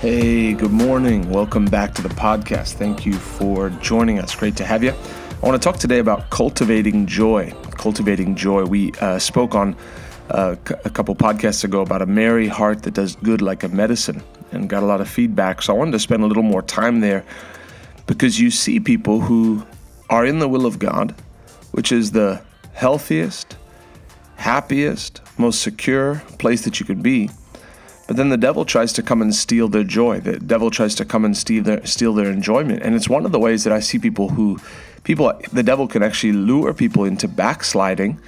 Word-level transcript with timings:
Hey, 0.00 0.54
good 0.54 0.70
morning. 0.70 1.28
Welcome 1.28 1.66
back 1.66 1.92
to 1.96 2.00
the 2.00 2.08
podcast. 2.08 2.72
Thank 2.72 3.04
you 3.04 3.12
for 3.12 3.68
joining 3.68 4.18
us. 4.18 4.34
Great 4.34 4.56
to 4.56 4.64
have 4.64 4.82
you. 4.82 4.92
I 4.92 5.46
want 5.46 5.60
to 5.60 5.62
talk 5.62 5.78
today 5.78 5.98
about 5.98 6.30
cultivating 6.30 7.04
joy. 7.04 7.52
Cultivating 7.72 8.34
joy. 8.34 8.64
We 8.64 8.92
uh, 9.02 9.18
spoke 9.18 9.54
on 9.54 9.76
uh, 10.30 10.56
a 10.86 10.88
couple 10.88 11.14
podcasts 11.14 11.64
ago 11.64 11.82
about 11.82 12.00
a 12.00 12.06
merry 12.06 12.48
heart 12.48 12.84
that 12.84 12.94
does 12.94 13.14
good 13.16 13.42
like 13.42 13.62
a 13.62 13.68
medicine 13.68 14.22
and 14.52 14.70
got 14.70 14.82
a 14.82 14.86
lot 14.86 15.02
of 15.02 15.08
feedback. 15.10 15.60
So 15.60 15.74
I 15.74 15.76
wanted 15.76 15.92
to 15.92 15.98
spend 15.98 16.22
a 16.22 16.26
little 16.26 16.42
more 16.42 16.62
time 16.62 17.00
there 17.00 17.22
because 18.06 18.40
you 18.40 18.50
see 18.50 18.80
people 18.80 19.20
who 19.20 19.66
are 20.08 20.24
in 20.24 20.38
the 20.38 20.48
will 20.48 20.64
of 20.64 20.78
God, 20.78 21.14
which 21.72 21.92
is 21.92 22.12
the 22.12 22.40
healthiest, 22.72 23.58
happiest, 24.36 25.20
most 25.36 25.60
secure 25.60 26.22
place 26.38 26.64
that 26.64 26.80
you 26.80 26.86
could 26.86 27.02
be 27.02 27.28
but 28.10 28.16
then 28.16 28.28
the 28.28 28.36
devil 28.36 28.64
tries 28.64 28.92
to 28.94 29.04
come 29.04 29.22
and 29.22 29.32
steal 29.32 29.68
their 29.68 29.84
joy. 29.84 30.18
The 30.18 30.40
devil 30.40 30.68
tries 30.68 30.96
to 30.96 31.04
come 31.04 31.24
and 31.24 31.36
steal 31.36 31.62
their 31.62 31.86
steal 31.86 32.12
their 32.12 32.28
enjoyment. 32.28 32.82
And 32.82 32.96
it's 32.96 33.08
one 33.08 33.24
of 33.24 33.30
the 33.30 33.38
ways 33.38 33.62
that 33.62 33.72
I 33.72 33.78
see 33.78 34.00
people 34.00 34.30
who 34.30 34.58
people 35.04 35.32
the 35.52 35.62
devil 35.62 35.86
can 35.86 36.02
actually 36.02 36.32
lure 36.32 36.74
people 36.74 37.04
into 37.04 37.28
backsliding 37.28 38.18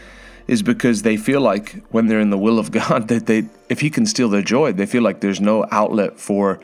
is 0.47 0.63
because 0.63 1.03
they 1.03 1.17
feel 1.17 1.41
like 1.41 1.83
when 1.91 2.07
they're 2.07 2.21
in 2.21 2.31
the 2.31 2.39
will 2.39 2.61
of 2.61 2.71
God 2.81 3.09
that 3.09 3.27
they 3.27 3.49
if 3.69 3.81
he 3.81 3.91
can 3.91 4.07
steal 4.07 4.29
their 4.29 4.41
joy, 4.41 4.71
they 4.71 4.87
feel 4.87 5.03
like 5.03 5.21
there's 5.21 5.41
no 5.41 5.67
outlet 5.73 6.21
for 6.21 6.61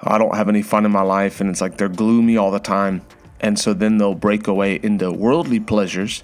I 0.00 0.16
don't 0.16 0.34
have 0.34 0.48
any 0.48 0.62
fun 0.62 0.86
in 0.86 0.90
my 0.90 1.02
life 1.02 1.42
and 1.42 1.50
it's 1.50 1.60
like 1.60 1.76
they're 1.76 1.90
gloomy 1.90 2.38
all 2.38 2.50
the 2.50 2.58
time. 2.58 3.02
And 3.40 3.58
so 3.58 3.74
then 3.74 3.98
they'll 3.98 4.14
break 4.14 4.46
away 4.46 4.80
into 4.82 5.12
worldly 5.12 5.60
pleasures 5.60 6.22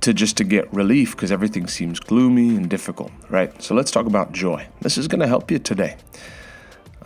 to 0.00 0.12
just 0.12 0.36
to 0.36 0.44
get 0.44 0.72
relief 0.72 1.12
because 1.12 1.32
everything 1.32 1.66
seems 1.66 1.98
gloomy 2.00 2.56
and 2.56 2.68
difficult, 2.68 3.10
right? 3.30 3.62
So 3.62 3.74
let's 3.74 3.90
talk 3.90 4.06
about 4.06 4.32
joy. 4.32 4.66
This 4.80 4.98
is 4.98 5.08
going 5.08 5.20
to 5.20 5.26
help 5.26 5.50
you 5.50 5.58
today. 5.58 5.96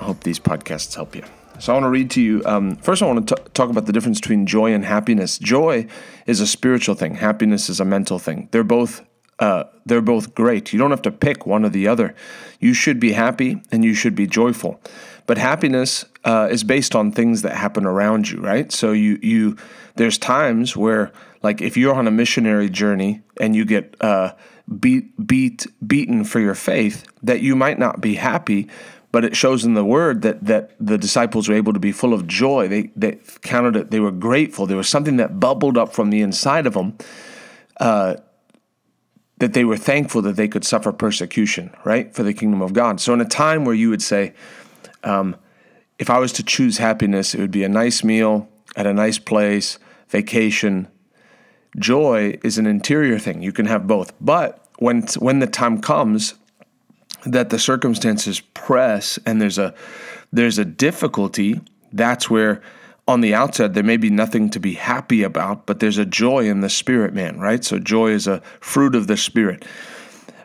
I 0.01 0.05
hope 0.05 0.25
these 0.25 0.39
podcasts 0.39 0.95
help 0.95 1.15
you. 1.15 1.25
So 1.59 1.73
I 1.73 1.77
want 1.77 1.85
to 1.85 1.91
read 1.91 2.11
to 2.13 2.21
you. 2.21 2.43
Um, 2.45 2.77
first, 2.77 3.03
I 3.03 3.07
want 3.07 3.27
to 3.29 3.35
t- 3.35 3.43
talk 3.53 3.69
about 3.69 3.87
the 3.87 3.93
difference 3.93 4.21
between 4.21 4.47
joy 4.47 4.73
and 4.73 4.85
happiness. 4.85 5.39
Joy 5.39 5.87
is 6.27 6.41
a 6.41 6.47
spiritual 6.47 6.95
thing. 6.95 7.17
Happiness 7.17 7.69
is 7.69 7.81
a 7.81 7.85
mental 7.85 8.19
thing. 8.19 8.49
They're 8.53 8.63
both 8.63 9.05
uh, 9.39 9.65
they're 9.87 10.01
both 10.01 10.35
great. 10.35 10.73
You 10.73 10.79
don't 10.79 10.91
have 10.91 11.03
to 11.03 11.11
pick 11.11 11.47
one 11.47 11.65
or 11.65 11.69
the 11.69 11.89
other. 11.89 12.15
You 12.61 12.75
should 12.75 12.99
be 12.99 13.13
happy 13.13 13.63
and 13.71 13.85
you 13.85 13.95
should 13.95 14.15
be 14.15 14.27
joyful. 14.27 14.81
But 15.27 15.39
happiness 15.39 16.05
uh, 16.25 16.49
is 16.51 16.65
based 16.65 16.97
on 16.97 17.13
things 17.13 17.43
that 17.43 17.55
happen 17.55 17.85
around 17.85 18.31
you, 18.31 18.41
right? 18.41 18.73
So 18.73 18.93
you 18.93 19.19
you 19.23 19.57
there's 19.97 20.19
times 20.19 20.77
where 20.77 21.13
like 21.43 21.61
if 21.61 21.77
you're 21.77 21.95
on 21.95 22.09
a 22.09 22.11
missionary 22.11 22.69
journey 22.69 23.23
and 23.41 23.55
you 23.55 23.65
get 23.65 23.95
uh, 24.01 24.33
beat 24.81 25.27
beat 25.27 25.67
beaten 25.87 26.25
for 26.25 26.41
your 26.41 26.55
faith, 26.55 27.07
that 27.23 27.41
you 27.41 27.55
might 27.55 27.79
not 27.79 28.01
be 28.01 28.15
happy, 28.15 28.69
but 29.13 29.25
it 29.25 29.37
shows 29.37 29.65
in 29.65 29.75
the 29.75 29.85
word 29.85 30.23
that 30.23 30.45
that 30.45 30.73
the 30.81 30.99
disciples 30.99 31.49
were 31.49 31.55
able 31.55 31.73
to 31.75 31.81
be 31.81 31.93
full 31.93 32.15
of 32.15 32.27
joy. 32.27 32.67
They 32.67 32.91
they 32.97 33.19
counted 33.43 33.77
it. 33.77 33.91
They 33.91 34.01
were 34.01 34.11
grateful. 34.11 34.67
There 34.67 34.77
was 34.77 34.89
something 34.89 35.19
that 35.19 35.39
bubbled 35.39 35.79
up 35.79 35.93
from 35.93 36.11
the 36.11 36.23
inside 36.23 36.67
of 36.67 36.75
them. 36.75 36.97
Uh, 37.79 38.17
that 39.39 39.53
they 39.53 39.65
were 39.65 39.77
thankful 39.77 40.23
that 40.23 40.37
they 40.37 40.49
could 40.49 40.65
suffer 40.65 40.93
persecution, 40.93 41.75
right, 41.85 42.15
for 42.15 42.23
the 42.23 42.35
kingdom 42.35 42.61
of 42.61 42.73
God. 42.73 43.01
So, 43.01 43.15
in 43.15 43.21
a 43.21 43.25
time 43.25 43.65
where 43.65 43.75
you 43.75 43.91
would 43.91 44.03
say, 44.03 44.35
um, 45.05 45.37
if 45.99 46.11
I 46.11 46.19
was 46.19 46.33
to 46.35 46.43
choose 46.43 46.79
happiness, 46.79 47.35
it 47.35 47.41
would 47.41 47.51
be 47.51 47.65
a 47.65 47.69
nice 47.69 48.05
meal 48.05 48.49
at 48.77 48.87
a 48.87 48.95
nice 48.95 49.19
place, 49.19 49.79
vacation, 50.09 50.89
joy 51.77 52.39
is 52.43 52.59
an 52.59 52.67
interior 52.67 53.19
thing. 53.19 53.43
You 53.43 53.53
can 53.53 53.67
have 53.67 53.87
both. 53.87 54.13
But 54.21 54.65
when 54.79 55.03
when 55.19 55.39
the 55.39 55.47
time 55.47 55.81
comes 55.81 56.35
that 57.27 57.51
the 57.51 57.59
circumstances 57.59 58.41
press 58.41 59.19
and 59.27 59.41
there's 59.41 59.59
a 59.59 59.75
there's 60.33 60.59
a 60.59 60.65
difficulty, 60.65 61.61
that's 61.93 62.31
where 62.31 62.63
on 63.09 63.23
the 63.23 63.35
outside 63.35 63.73
there 63.73 63.83
may 63.83 63.97
be 63.97 64.11
nothing 64.11 64.51
to 64.51 64.61
be 64.61 64.75
happy 64.75 65.23
about, 65.23 65.67
but 65.67 65.81
there's 65.81 65.97
a 65.97 66.05
joy 66.05 66.45
in 66.47 66.61
the 66.61 66.69
spirit, 66.69 67.15
man, 67.15 67.41
right? 67.41 67.65
So 67.65 67.79
joy 67.79 68.11
is 68.11 68.27
a 68.27 68.41
fruit 68.61 68.95
of 68.95 69.07
the 69.07 69.17
spirit. 69.17 69.65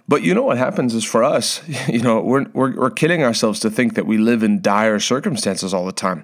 But 0.07 0.24
you 0.24 0.34
know 0.34 0.44
what 0.44 0.57
happens 0.57 0.96
is 0.96 1.03
for 1.03 1.24
us, 1.24 1.62
you 1.88 2.00
know, 2.00 2.22
we're, 2.22 2.46
we're, 2.53 2.75
we're 2.75 2.90
kidding 2.90 3.22
ourselves 3.22 3.59
to 3.59 3.69
think 3.69 3.96
that 3.96 4.07
we 4.07 4.18
live 4.18 4.44
in 4.44 4.62
dire 4.62 5.00
circumstances 5.00 5.74
all 5.74 5.85
the 5.85 5.91
time. 5.91 6.24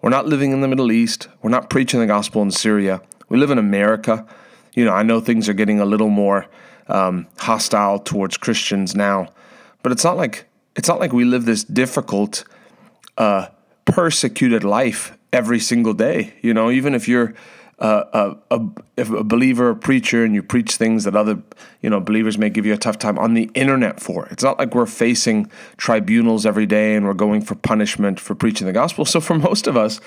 We're 0.00 0.10
not 0.10 0.26
living 0.26 0.52
in 0.52 0.60
the 0.60 0.68
Middle 0.68 0.90
East. 0.92 1.28
We're 1.42 1.50
not 1.50 1.68
preaching 1.68 2.00
the 2.00 2.06
gospel 2.06 2.42
in 2.42 2.52
Syria. 2.52 3.02
We 3.28 3.38
live 3.38 3.50
in 3.50 3.58
America. 3.58 4.26
You 4.74 4.84
know, 4.84 4.92
I 4.92 5.02
know 5.02 5.20
things 5.20 5.48
are 5.48 5.52
getting 5.52 5.80
a 5.80 5.84
little 5.84 6.08
more 6.08 6.46
um, 6.86 7.26
hostile 7.38 7.98
towards 7.98 8.36
Christians 8.36 8.94
now, 8.94 9.28
but 9.82 9.92
it's 9.92 10.04
not 10.04 10.16
like 10.16 10.46
it's 10.74 10.88
not 10.88 10.98
like 10.98 11.12
we 11.12 11.24
live 11.24 11.44
this 11.44 11.64
difficult, 11.64 12.44
uh, 13.18 13.48
persecuted 13.84 14.64
life 14.64 15.16
every 15.32 15.58
single 15.58 15.94
day. 15.94 16.34
You 16.42 16.54
know, 16.54 16.70
even 16.70 16.94
if 16.94 17.08
you're 17.08 17.34
uh, 17.78 18.36
a, 18.50 18.56
a, 18.56 19.02
a 19.02 19.24
believer, 19.24 19.70
a 19.70 19.76
preacher, 19.76 20.24
and 20.24 20.34
you 20.34 20.42
preach 20.42 20.76
things 20.76 21.02
that 21.04 21.16
other 21.16 21.42
you 21.80 21.90
know 21.90 22.00
believers 22.00 22.38
may 22.38 22.48
give 22.48 22.64
you 22.64 22.72
a 22.72 22.78
tough 22.78 22.98
time 22.98 23.18
on 23.18 23.34
the 23.34 23.50
internet 23.54 23.98
for. 23.98 24.26
It's 24.26 24.44
not 24.44 24.58
like 24.58 24.74
we're 24.74 24.86
facing 24.86 25.50
tribunals 25.78 26.46
every 26.46 26.66
day 26.66 26.94
and 26.94 27.04
we're 27.04 27.14
going 27.14 27.42
for 27.42 27.56
punishment 27.56 28.20
for 28.20 28.36
preaching 28.36 28.66
the 28.68 28.72
gospel. 28.72 29.04
So 29.04 29.20
for 29.20 29.34
most 29.50 29.66
of 29.66 29.76
us, 29.76 30.00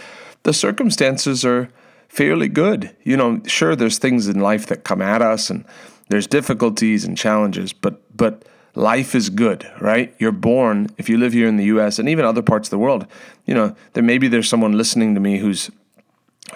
the 0.43 0.53
circumstances 0.53 1.43
are 1.43 1.69
fairly 2.07 2.47
good. 2.47 2.95
You 3.03 3.17
know, 3.17 3.41
sure, 3.45 3.75
there's 3.75 3.97
things 3.97 4.27
in 4.27 4.39
life 4.39 4.67
that 4.67 4.85
come 4.85 5.01
at 5.01 5.21
us, 5.21 5.49
and 5.49 5.65
there's 6.07 6.27
difficulties 6.27 7.03
and 7.03 7.17
challenges, 7.17 7.73
but 7.73 8.01
but 8.15 8.43
life 8.75 9.15
is 9.15 9.29
good, 9.29 9.69
right? 9.79 10.13
You're 10.19 10.31
born. 10.31 10.89
If 10.97 11.09
you 11.09 11.17
live 11.17 11.33
here 11.33 11.47
in 11.47 11.57
the 11.57 11.65
U.S. 11.65 11.97
and 11.97 12.07
even 12.07 12.25
other 12.25 12.41
parts 12.41 12.67
of 12.67 12.71
the 12.71 12.77
world, 12.77 13.07
you 13.45 13.53
know, 13.53 13.75
there 13.93 14.03
maybe 14.03 14.27
there's 14.27 14.49
someone 14.49 14.77
listening 14.77 15.15
to 15.15 15.21
me 15.21 15.39
who's 15.39 15.71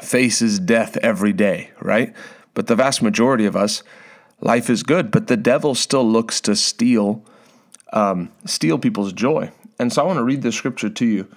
faces 0.01 0.59
death 0.59 0.97
every 0.97 1.33
day, 1.33 1.71
right? 1.81 2.13
But 2.53 2.67
the 2.67 2.75
vast 2.75 3.01
majority 3.01 3.45
of 3.45 3.55
us, 3.55 3.83
life 4.41 4.69
is 4.69 4.83
good, 4.83 5.11
but 5.11 5.27
the 5.27 5.37
devil 5.37 5.73
still 5.75 6.07
looks 6.07 6.41
to 6.41 6.55
steal 6.55 7.23
um, 7.91 8.31
steal 8.45 8.77
people's 8.77 9.13
joy. 9.13 9.51
And 9.79 9.91
so 9.91 10.03
I 10.03 10.05
want 10.05 10.17
to 10.17 10.23
read 10.23 10.41
the 10.41 10.51
scripture 10.51 10.89
to 10.89 11.05
you 11.05 11.27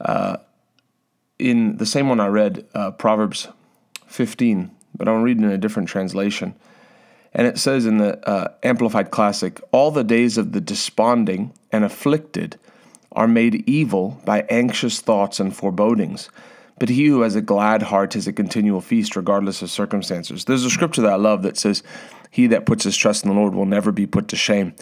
uh, 0.00 0.38
in 1.38 1.76
the 1.76 1.86
same 1.86 2.08
one 2.08 2.20
I 2.20 2.28
read, 2.28 2.66
uh, 2.74 2.92
Proverbs 2.92 3.48
15, 4.06 4.70
but 4.96 5.08
I'm 5.08 5.22
reading 5.22 5.44
in 5.44 5.50
a 5.50 5.58
different 5.58 5.88
translation. 5.88 6.54
And 7.38 7.46
it 7.46 7.56
says 7.56 7.86
in 7.86 7.98
the 7.98 8.28
uh, 8.28 8.52
Amplified 8.64 9.12
Classic, 9.12 9.60
all 9.70 9.92
the 9.92 10.02
days 10.02 10.36
of 10.36 10.50
the 10.50 10.60
desponding 10.60 11.54
and 11.70 11.84
afflicted 11.84 12.58
are 13.12 13.28
made 13.28 13.62
evil 13.68 14.20
by 14.24 14.44
anxious 14.50 15.00
thoughts 15.00 15.38
and 15.38 15.54
forebodings. 15.54 16.30
But 16.80 16.88
he 16.88 17.06
who 17.06 17.20
has 17.20 17.36
a 17.36 17.40
glad 17.40 17.84
heart 17.84 18.14
has 18.14 18.26
a 18.26 18.32
continual 18.32 18.80
feast, 18.80 19.14
regardless 19.14 19.62
of 19.62 19.70
circumstances. 19.70 20.46
There's 20.46 20.64
a 20.64 20.70
scripture 20.70 21.02
that 21.02 21.12
I 21.12 21.16
love 21.16 21.44
that 21.44 21.56
says, 21.56 21.84
He 22.32 22.48
that 22.48 22.66
puts 22.66 22.82
his 22.82 22.96
trust 22.96 23.24
in 23.24 23.30
the 23.30 23.36
Lord 23.36 23.54
will 23.54 23.66
never 23.66 23.92
be 23.92 24.06
put 24.06 24.26
to 24.28 24.36
shame. 24.36 24.74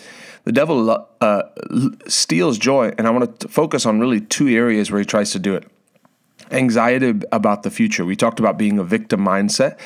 The 0.45 0.53
devil 0.53 1.07
uh, 1.21 1.43
steals 2.07 2.57
joy, 2.57 2.95
and 2.97 3.07
I 3.07 3.11
want 3.11 3.39
to 3.41 3.49
focus 3.49 3.85
on 3.85 4.01
really 4.01 4.23
two 4.23 4.49
areas 4.49 4.91
where 4.91 5.01
he 5.01 5.05
tries 5.05 5.31
to 5.33 5.39
do 5.39 5.55
it 5.55 5.71
anxiety 6.51 7.15
about 7.33 7.63
the 7.65 7.71
future. 7.71 8.05
We 8.05 8.17
talked 8.17 8.39
about 8.39 8.59
being 8.59 8.79
a 8.79 8.85
victim 8.85 9.21
mindset, 9.21 9.79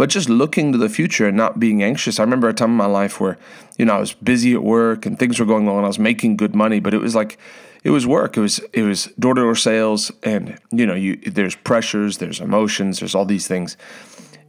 but 0.00 0.08
just 0.08 0.30
looking 0.30 0.72
to 0.72 0.78
the 0.78 0.88
future 0.88 1.28
and 1.28 1.36
not 1.36 1.60
being 1.60 1.82
anxious. 1.82 2.18
I 2.18 2.22
remember 2.22 2.48
a 2.48 2.54
time 2.54 2.70
in 2.70 2.76
my 2.76 2.86
life 2.86 3.20
where, 3.20 3.36
you 3.76 3.84
know, 3.84 3.96
I 3.96 3.98
was 3.98 4.14
busy 4.14 4.54
at 4.54 4.62
work 4.62 5.04
and 5.04 5.18
things 5.18 5.38
were 5.38 5.44
going 5.44 5.68
on. 5.68 5.84
I 5.84 5.88
was 5.88 5.98
making 5.98 6.38
good 6.38 6.54
money, 6.54 6.80
but 6.80 6.94
it 6.94 7.02
was 7.02 7.14
like 7.14 7.36
it 7.84 7.90
was 7.90 8.06
work. 8.06 8.38
It 8.38 8.40
was 8.40 8.60
it 8.72 8.84
was 8.84 9.10
door 9.18 9.34
to 9.34 9.42
door 9.42 9.54
sales, 9.54 10.10
and 10.22 10.58
you 10.70 10.86
know, 10.86 10.94
you 10.94 11.16
there's 11.16 11.54
pressures, 11.54 12.16
there's 12.16 12.40
emotions, 12.40 13.00
there's 13.00 13.14
all 13.14 13.26
these 13.26 13.46
things, 13.46 13.76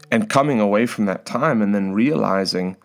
and 0.09 0.29
coming 0.29 0.61
away 0.61 0.85
from 0.85 1.03
that 1.07 1.25
time 1.25 1.61
and 1.61 1.75
then 1.75 1.91
realizing 1.91 2.77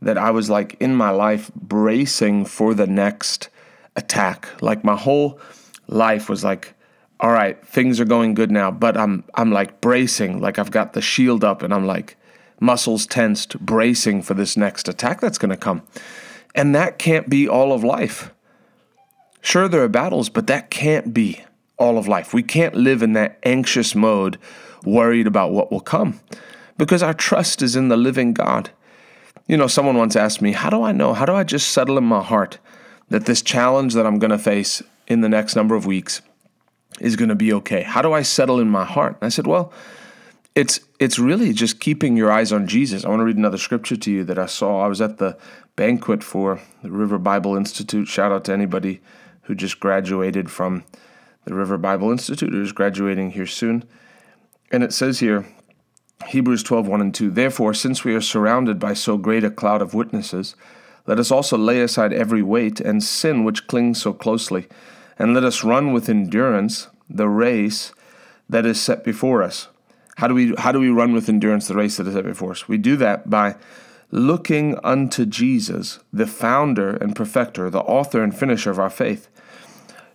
that 0.00 0.16
I 0.16 0.30
was 0.30 0.48
like 0.48 0.76
in 0.78 0.94
my 0.94 1.10
life 1.10 1.50
bracing 1.56 2.44
for 2.44 2.72
the 2.72 2.86
next 2.86 3.48
attack. 3.96 4.46
Like 4.62 4.84
my 4.84 4.94
whole 4.94 5.40
life 5.88 6.28
was 6.28 6.44
like, 6.44 6.74
all 7.22 7.30
right, 7.30 7.64
things 7.64 8.00
are 8.00 8.04
going 8.04 8.34
good 8.34 8.50
now, 8.50 8.72
but 8.72 8.96
I'm 8.96 9.22
I'm 9.34 9.52
like 9.52 9.80
bracing, 9.80 10.40
like 10.40 10.58
I've 10.58 10.72
got 10.72 10.92
the 10.92 11.00
shield 11.00 11.44
up, 11.44 11.62
and 11.62 11.72
I'm 11.72 11.86
like 11.86 12.16
muscles 12.58 13.06
tensed, 13.06 13.58
bracing 13.60 14.22
for 14.22 14.34
this 14.34 14.56
next 14.56 14.88
attack 14.88 15.20
that's 15.20 15.38
going 15.38 15.50
to 15.50 15.56
come, 15.56 15.82
and 16.52 16.74
that 16.74 16.98
can't 16.98 17.30
be 17.30 17.48
all 17.48 17.72
of 17.72 17.84
life. 17.84 18.32
Sure, 19.40 19.68
there 19.68 19.84
are 19.84 19.88
battles, 19.88 20.28
but 20.28 20.48
that 20.48 20.70
can't 20.70 21.14
be 21.14 21.44
all 21.76 21.96
of 21.96 22.08
life. 22.08 22.34
We 22.34 22.42
can't 22.42 22.74
live 22.74 23.02
in 23.02 23.12
that 23.12 23.38
anxious 23.44 23.94
mode, 23.94 24.36
worried 24.84 25.28
about 25.28 25.52
what 25.52 25.70
will 25.70 25.80
come, 25.80 26.18
because 26.76 27.04
our 27.04 27.14
trust 27.14 27.62
is 27.62 27.76
in 27.76 27.86
the 27.86 27.96
living 27.96 28.34
God. 28.34 28.70
You 29.46 29.56
know, 29.56 29.68
someone 29.68 29.96
once 29.96 30.16
asked 30.16 30.42
me, 30.42 30.52
How 30.52 30.70
do 30.70 30.82
I 30.82 30.90
know? 30.90 31.14
How 31.14 31.24
do 31.24 31.34
I 31.34 31.44
just 31.44 31.68
settle 31.68 31.98
in 31.98 32.04
my 32.04 32.22
heart 32.22 32.58
that 33.10 33.26
this 33.26 33.42
challenge 33.42 33.94
that 33.94 34.06
I'm 34.06 34.18
going 34.18 34.30
to 34.32 34.38
face 34.38 34.82
in 35.06 35.20
the 35.20 35.28
next 35.28 35.54
number 35.54 35.76
of 35.76 35.86
weeks 35.86 36.20
is 37.02 37.16
going 37.16 37.28
to 37.28 37.34
be 37.34 37.52
okay? 37.52 37.82
How 37.82 38.02
do 38.02 38.12
I 38.12 38.22
settle 38.22 38.60
in 38.60 38.70
my 38.70 38.84
heart? 38.84 39.16
And 39.20 39.26
I 39.26 39.28
said, 39.28 39.46
Well, 39.46 39.72
it's 40.54 40.80
it's 40.98 41.18
really 41.18 41.52
just 41.52 41.80
keeping 41.80 42.16
your 42.16 42.30
eyes 42.30 42.52
on 42.52 42.66
Jesus. 42.66 43.04
I 43.04 43.08
want 43.08 43.20
to 43.20 43.24
read 43.24 43.36
another 43.36 43.58
scripture 43.58 43.96
to 43.96 44.10
you 44.10 44.24
that 44.24 44.38
I 44.38 44.46
saw. 44.46 44.84
I 44.84 44.88
was 44.88 45.00
at 45.00 45.18
the 45.18 45.36
banquet 45.76 46.22
for 46.22 46.60
the 46.82 46.90
River 46.90 47.18
Bible 47.18 47.56
Institute. 47.56 48.08
Shout 48.08 48.32
out 48.32 48.44
to 48.44 48.52
anybody 48.52 49.00
who 49.42 49.54
just 49.54 49.80
graduated 49.80 50.50
from 50.50 50.84
the 51.44 51.54
River 51.54 51.78
Bible 51.78 52.10
Institute, 52.10 52.52
who's 52.52 52.72
graduating 52.72 53.32
here 53.32 53.46
soon. 53.46 53.84
And 54.70 54.82
it 54.82 54.92
says 54.92 55.18
here, 55.18 55.46
Hebrews 56.28 56.62
12, 56.62 56.86
1 56.86 57.00
and 57.00 57.14
2, 57.14 57.30
Therefore, 57.30 57.74
since 57.74 58.04
we 58.04 58.14
are 58.14 58.20
surrounded 58.20 58.78
by 58.78 58.94
so 58.94 59.18
great 59.18 59.44
a 59.44 59.50
cloud 59.50 59.82
of 59.82 59.94
witnesses, 59.94 60.54
let 61.06 61.18
us 61.18 61.32
also 61.32 61.58
lay 61.58 61.80
aside 61.80 62.12
every 62.12 62.42
weight 62.42 62.80
and 62.80 63.02
sin 63.02 63.42
which 63.42 63.66
clings 63.66 64.00
so 64.00 64.12
closely, 64.12 64.68
and 65.18 65.34
let 65.34 65.44
us 65.44 65.64
run 65.64 65.92
with 65.92 66.08
endurance 66.08 66.86
the 67.16 67.28
race 67.28 67.92
that 68.48 68.66
is 68.66 68.80
set 68.80 69.04
before 69.04 69.42
us. 69.42 69.68
How 70.16 70.28
do 70.28 70.34
we 70.34 70.54
how 70.56 70.72
do 70.72 70.80
we 70.80 70.90
run 70.90 71.12
with 71.12 71.28
endurance 71.28 71.68
the 71.68 71.74
race 71.74 71.96
that 71.96 72.06
is 72.06 72.14
set 72.14 72.24
before 72.24 72.52
us? 72.52 72.68
We 72.68 72.78
do 72.78 72.96
that 72.96 73.30
by 73.30 73.56
looking 74.10 74.78
unto 74.84 75.24
Jesus, 75.24 75.98
the 76.12 76.26
founder 76.26 76.96
and 76.96 77.16
perfecter, 77.16 77.70
the 77.70 77.80
author 77.80 78.22
and 78.22 78.36
finisher 78.38 78.70
of 78.70 78.78
our 78.78 78.90
faith. 78.90 79.28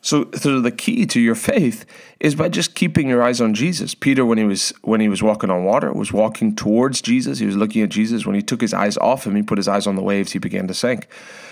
So, 0.07 0.29
so 0.35 0.61
the 0.61 0.71
key 0.71 1.05
to 1.05 1.19
your 1.19 1.35
faith 1.35 1.85
is 2.21 2.33
by 2.33 2.47
just 2.47 2.75
keeping 2.75 3.09
your 3.09 3.21
eyes 3.21 3.41
on 3.41 3.53
Jesus. 3.53 3.93
Peter, 3.93 4.25
when 4.25 4.37
he 4.37 4.45
was 4.45 4.71
when 4.81 5.01
he 5.01 5.09
was 5.09 5.21
walking 5.21 5.49
on 5.49 5.65
water, 5.65 5.91
was 5.91 6.13
walking 6.13 6.55
towards 6.55 7.01
Jesus. 7.01 7.39
He 7.39 7.45
was 7.45 7.57
looking 7.57 7.81
at 7.81 7.89
Jesus. 7.89 8.25
When 8.25 8.33
he 8.33 8.41
took 8.41 8.61
his 8.61 8.73
eyes 8.73 8.95
off 8.99 9.27
him, 9.27 9.35
he 9.35 9.43
put 9.43 9.57
his 9.57 9.67
eyes 9.67 9.85
on 9.85 9.97
the 9.97 10.01
waves. 10.01 10.31
He 10.31 10.39
began 10.39 10.65
to 10.69 10.73
sink. 10.73 11.09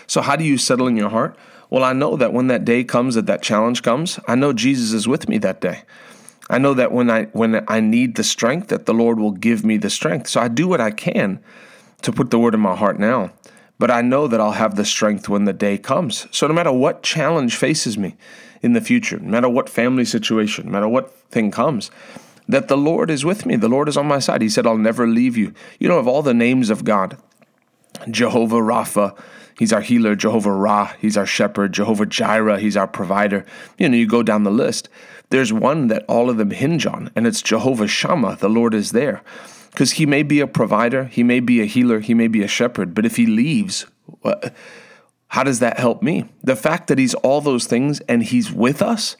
So, 0.07 0.21
how 0.21 0.37
do 0.37 0.45
you 0.45 0.57
settle 0.57 0.87
in 0.87 0.95
your 0.95 1.09
heart? 1.09 1.37
Well, 1.69 1.83
I 1.83 1.91
know 1.91 2.15
that 2.15 2.31
when 2.31 2.47
that 2.47 2.63
day 2.63 2.85
comes, 2.85 3.15
that 3.15 3.25
that 3.25 3.41
challenge 3.41 3.83
comes, 3.83 4.21
I 4.25 4.35
know 4.35 4.53
Jesus 4.53 4.93
is 4.93 5.05
with 5.05 5.27
me 5.27 5.37
that 5.39 5.59
day. 5.59 5.81
I 6.49 6.57
know 6.57 6.73
that 6.75 6.93
when 6.93 7.09
I 7.09 7.25
when 7.33 7.61
I 7.67 7.81
need 7.81 8.15
the 8.15 8.23
strength, 8.23 8.69
that 8.69 8.85
the 8.85 8.93
Lord 8.93 9.19
will 9.19 9.33
give 9.33 9.65
me 9.65 9.75
the 9.75 9.89
strength. 9.89 10.29
So 10.29 10.39
I 10.39 10.47
do 10.47 10.65
what 10.65 10.79
I 10.79 10.91
can 10.91 11.43
to 12.03 12.13
put 12.13 12.31
the 12.31 12.39
word 12.39 12.53
in 12.53 12.61
my 12.61 12.77
heart 12.77 13.01
now. 13.01 13.33
But 13.77 13.91
I 13.91 14.01
know 14.01 14.27
that 14.27 14.39
I'll 14.39 14.51
have 14.51 14.77
the 14.77 14.85
strength 14.85 15.27
when 15.27 15.43
the 15.43 15.51
day 15.51 15.77
comes. 15.77 16.27
So 16.31 16.47
no 16.47 16.53
matter 16.53 16.71
what 16.71 17.03
challenge 17.03 17.57
faces 17.57 17.97
me 17.97 18.15
in 18.65 18.73
the 18.73 18.81
future, 18.81 19.19
no 19.19 19.29
matter 19.29 19.47
what 19.47 19.69
family 19.69 20.03
situation, 20.03 20.65
no 20.65 20.71
matter 20.71 20.87
what 20.87 21.15
thing 21.29 21.51
comes, 21.51 21.91
that 22.47 22.67
the 22.67 22.75
Lord 22.75 23.11
is 23.11 23.23
with 23.23 23.45
me. 23.45 23.55
The 23.55 23.69
Lord 23.69 23.87
is 23.87 23.95
on 23.95 24.07
my 24.07 24.17
side. 24.17 24.41
He 24.41 24.49
said, 24.49 24.65
I'll 24.65 24.75
never 24.75 25.07
leave 25.07 25.37
you. 25.37 25.53
You 25.79 25.87
know, 25.87 25.99
of 25.99 26.07
all 26.07 26.23
the 26.23 26.33
names 26.33 26.71
of 26.71 26.83
God, 26.83 27.15
Jehovah 28.09 28.55
Rapha, 28.55 29.15
He's 29.59 29.71
our 29.71 29.81
healer, 29.81 30.15
Jehovah 30.15 30.51
Ra, 30.51 30.93
He's 30.99 31.15
our 31.15 31.27
shepherd, 31.27 31.73
Jehovah 31.73 32.07
Jireh, 32.07 32.59
He's 32.59 32.75
our 32.75 32.87
provider. 32.87 33.45
You 33.77 33.87
know, 33.87 33.97
you 33.97 34.07
go 34.07 34.23
down 34.23 34.43
the 34.43 34.51
list. 34.51 34.89
There's 35.29 35.53
one 35.53 35.87
that 35.87 36.03
all 36.07 36.31
of 36.31 36.37
them 36.37 36.49
hinge 36.49 36.87
on, 36.87 37.11
and 37.15 37.27
it's 37.27 37.43
Jehovah 37.43 37.87
Shammah, 37.87 38.37
the 38.37 38.49
Lord 38.49 38.73
is 38.73 38.93
there. 38.93 39.21
Because 39.69 39.93
he 39.93 40.07
may 40.07 40.23
be 40.23 40.39
a 40.39 40.47
provider, 40.47 41.05
he 41.05 41.21
may 41.21 41.39
be 41.39 41.61
a 41.61 41.65
healer, 41.65 41.99
he 41.99 42.15
may 42.15 42.27
be 42.27 42.41
a 42.41 42.47
shepherd, 42.47 42.95
but 42.95 43.05
if 43.05 43.15
he 43.15 43.27
leaves, 43.27 43.85
how 45.35 45.43
does 45.43 45.59
that 45.59 45.77
help 45.77 46.01
me? 46.01 46.23
The 46.45 46.55
fact 46.55 46.87
that 46.87 46.97
he's 46.97 47.13
all 47.15 47.41
those 47.41 47.65
things 47.67 47.99
and 48.07 48.23
he's 48.23 48.53
with 48.53 48.81
us 48.81 49.17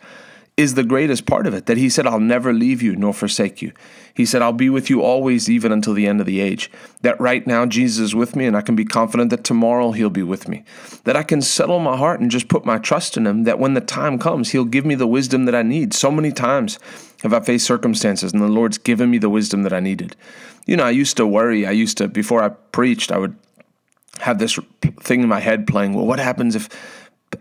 is 0.56 0.76
the 0.76 0.84
greatest 0.86 1.26
part 1.26 1.46
of 1.46 1.54
it. 1.54 1.66
That 1.66 1.76
he 1.76 1.90
said, 1.90 2.08
I'll 2.08 2.22
never 2.22 2.54
leave 2.54 2.82
you 2.82 2.96
nor 2.96 3.14
forsake 3.14 3.62
you. 3.62 3.74
He 4.14 4.26
said, 4.26 4.42
I'll 4.42 4.54
be 4.54 4.70
with 4.70 4.90
you 4.90 5.02
always, 5.02 5.50
even 5.50 5.74
until 5.74 5.94
the 5.94 6.08
end 6.08 6.22
of 6.22 6.26
the 6.26 6.40
age. 6.40 6.72
That 7.02 7.20
right 7.20 7.46
now 7.46 7.66
Jesus 7.66 8.00
is 8.00 8.16
with 8.16 8.34
me, 8.34 8.46
and 8.46 8.56
I 8.56 8.62
can 8.62 8.78
be 8.78 8.86
confident 8.86 9.30
that 9.32 9.44
tomorrow 9.44 9.92
he'll 9.92 10.10
be 10.10 10.24
with 10.24 10.48
me. 10.48 10.64
That 11.04 11.18
I 11.18 11.24
can 11.24 11.42
settle 11.42 11.80
my 11.80 11.98
heart 11.98 12.22
and 12.22 12.32
just 12.32 12.48
put 12.48 12.66
my 12.66 12.78
trust 12.78 13.18
in 13.18 13.28
him, 13.28 13.44
that 13.44 13.60
when 13.60 13.74
the 13.74 13.82
time 13.82 14.18
comes, 14.18 14.52
he'll 14.52 14.64
give 14.64 14.86
me 14.86 14.96
the 14.96 15.08
wisdom 15.08 15.44
that 15.44 15.56
I 15.56 15.64
need. 15.64 15.94
So 15.94 16.12
many 16.12 16.32
times 16.32 16.80
have 17.24 17.34
I 17.34 17.42
faced 17.42 17.68
circumstances, 17.68 18.32
and 18.32 18.42
the 18.42 18.48
Lord's 18.48 18.78
given 18.78 19.12
me 19.12 19.18
the 19.18 19.30
wisdom 19.30 19.64
that 19.64 19.74
I 19.74 19.82
needed. 19.82 20.16
You 20.66 20.78
know, 20.78 20.86
I 20.86 20.92
used 20.92 21.18
to 21.18 21.28
worry. 21.28 21.68
I 21.68 21.72
used 21.72 21.98
to, 21.98 22.08
before 22.08 22.42
I 22.42 22.48
preached, 22.72 23.12
I 23.12 23.18
would 23.18 23.36
have 24.26 24.40
this 24.40 24.58
thing 25.02 25.22
in 25.22 25.30
my 25.30 25.40
head 25.40 25.68
playing, 25.68 25.94
well, 25.94 26.08
what 26.08 26.18
happens 26.18 26.56
if 26.56 26.68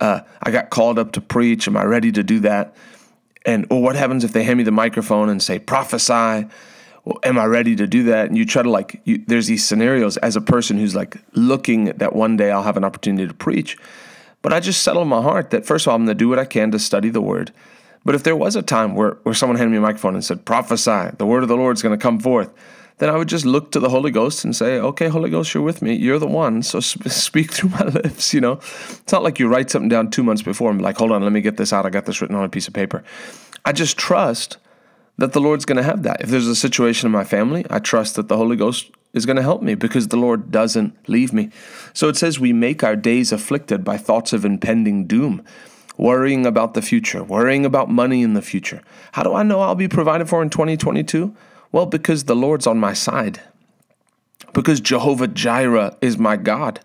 uh, 0.03 0.21
I 0.43 0.51
got 0.51 0.69
called 0.69 0.99
up 0.99 1.13
to 1.13 1.21
preach? 1.23 1.67
Am 1.67 1.79
I 1.79 1.85
ready 1.85 2.13
to 2.13 2.23
do 2.23 2.41
that? 2.41 2.77
And 3.47 3.67
or 3.71 3.83
what 3.83 3.97
happens 3.97 4.23
if 4.23 4.35
they 4.35 4.45
hand 4.45 4.59
me 4.59 4.65
the 4.65 4.71
microphone 4.71 5.31
and 5.31 5.43
say 5.43 5.59
prophesy? 5.59 6.47
Well, 7.07 7.19
am 7.23 7.39
I 7.39 7.47
ready 7.47 7.75
to 7.77 7.87
do 7.87 8.03
that? 8.05 8.27
And 8.27 8.37
you 8.37 8.45
try 8.45 8.63
to 8.63 8.71
like, 8.71 9.01
you, 9.05 9.25
there's 9.27 9.47
these 9.47 9.67
scenarios 9.67 10.19
as 10.19 10.37
a 10.37 10.43
person 10.43 10.77
who's 10.77 10.95
like 10.95 11.17
looking 11.33 11.87
that 11.87 12.15
one 12.15 12.37
day 12.37 12.51
I'll 12.51 12.63
have 12.63 12.77
an 12.77 12.85
opportunity 12.85 13.27
to 13.27 13.35
preach. 13.35 13.79
But 14.43 14.53
I 14.53 14.61
just 14.61 14.83
settle 14.83 15.01
in 15.01 15.09
my 15.09 15.23
heart 15.23 15.51
that 15.53 15.65
first 15.65 15.87
of 15.87 15.91
all, 15.91 15.97
I'm 15.97 16.05
going 16.05 16.19
to 16.19 16.23
do 16.23 16.29
what 16.29 16.39
I 16.39 16.45
can 16.45 16.71
to 16.73 16.79
study 16.79 17.09
the 17.09 17.23
word. 17.23 17.51
But 18.05 18.15
if 18.15 18.25
there 18.25 18.37
was 18.37 18.57
a 18.57 18.63
time 18.63 18.95
where, 18.95 19.13
where 19.23 19.35
someone 19.35 19.57
handed 19.57 19.71
me 19.71 19.79
a 19.79 19.81
microphone 19.81 20.15
and 20.15 20.25
said, 20.25 20.45
prophesy, 20.45 21.17
the 21.17 21.25
word 21.25 21.43
of 21.43 21.49
the 21.49 21.57
Lord 21.57 21.79
is 21.79 21.83
going 21.83 21.99
to 21.99 22.03
come 22.03 22.21
forth, 22.21 22.53
then 22.99 23.11
I 23.11 23.17
would 23.17 23.29
just 23.29 23.45
look 23.45 23.73
to 23.73 23.81
the 23.81 23.89
Holy 23.89 24.11
Ghost 24.11 24.45
and 24.45 24.55
say, 24.55 24.79
okay, 24.79 25.09
Holy 25.09 25.29
Ghost, 25.29 25.53
you're 25.53 25.63
with 25.63 25.83
me. 25.83 25.95
You're 25.95 26.19
the 26.19 26.27
one. 26.27 26.63
So 26.63 26.81
speak 26.81 27.53
through 27.53 27.71
my 27.71 27.85
lips, 27.85 28.33
you 28.33 28.41
know? 28.41 28.53
It's 28.53 29.13
not 29.13 29.23
like 29.23 29.39
you 29.39 29.49
write 29.49 29.71
something 29.71 29.89
down 29.89 30.11
two 30.11 30.23
months 30.23 30.43
before 30.43 30.71
and 30.71 30.79
be 30.79 30.85
like, 30.85 30.99
hold 30.99 31.11
on, 31.11 31.23
let 31.23 31.33
me 31.33 31.41
get 31.41 31.57
this 31.57 31.73
out. 31.73 31.87
I 31.87 31.91
got 31.91 32.07
this 32.07 32.21
written 32.21 32.37
on 32.37 32.45
a 32.45 32.49
piece 32.49 32.69
of 32.69 32.75
paper. 32.75 33.03
I 33.65 33.73
just 33.73 33.97
trust 33.97 34.59
that 35.17 35.33
the 35.33 35.41
Lord's 35.41 35.65
going 35.65 35.77
to 35.77 35.83
have 35.83 36.03
that. 36.05 36.21
If 36.21 36.29
there's 36.29 36.47
a 36.47 36.57
situation 36.57 37.07
in 37.07 37.13
my 37.13 37.25
family, 37.25 37.65
I 37.71 37.79
trust 37.79 38.17
that 38.17 38.29
the 38.29 38.37
Holy 38.37 38.57
Ghost 38.57 38.91
is 39.13 39.27
going 39.27 39.37
to 39.37 39.43
help 39.43 39.63
me 39.63 39.75
because 39.75 40.09
the 40.09 40.17
Lord 40.17 40.51
doesn't 40.51 41.09
leave 41.09 41.33
me. 41.33 41.51
So 41.93 42.09
it 42.09 42.17
says 42.17 42.39
we 42.39 42.53
make 42.53 42.83
our 42.83 42.97
days 42.97 43.33
afflicted 43.33 43.85
by 43.85 43.97
thoughts 43.97 44.33
of 44.33 44.45
impending 44.45 45.07
doom, 45.07 45.45
worrying 45.97 46.47
about 46.47 46.75
the 46.75 46.83
future, 46.83 47.23
worrying 47.23 47.65
about 47.65 47.89
money 47.89 48.23
in 48.23 48.35
the 48.35 48.43
future. 48.43 48.83
How 49.13 49.23
do 49.23 49.35
I 49.35 49.45
know 49.45 49.61
I'll 49.61 49.77
be 49.77 49.89
provided 49.89 50.29
for 50.29 50.43
in 50.43 50.51
2022? 50.51 51.35
Well, 51.75 51.87
because 51.87 52.23
the 52.23 52.37
Lord's 52.37 52.69
on 52.69 52.79
my 52.79 52.93
side. 52.93 53.41
Because 54.53 54.81
Jehovah 54.81 55.27
Jireh 55.27 55.97
is 56.01 56.17
my 56.17 56.37
God. 56.37 56.79